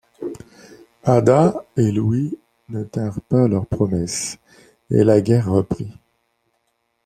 [1.03, 2.35] Ada et Louis
[2.69, 4.39] ne tinrent pas leur promesse
[4.89, 5.91] et la guerre reprit.